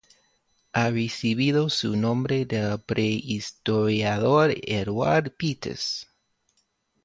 Ha 0.73 0.89
recibido 0.89 1.69
su 1.69 1.95
nombre 1.95 2.45
del 2.47 2.79
prehistoriador 2.79 4.51
Eduard 4.63 5.29
Peters. 5.37 6.07